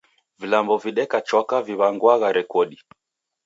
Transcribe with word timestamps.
Vilambo 0.39 0.73
vedaka 0.83 1.17
chwaka 1.27 1.55
viw'angwagha 1.67 2.27
rekodi. 2.37 2.77